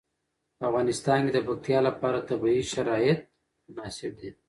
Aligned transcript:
په 0.57 0.63
افغانستان 0.69 1.19
کې 1.25 1.31
د 1.33 1.39
پکتیا 1.47 1.79
لپاره 1.87 2.25
طبیعي 2.29 2.63
شرایط 2.73 3.19
مناسب 3.73 4.11
دي. 4.19 4.29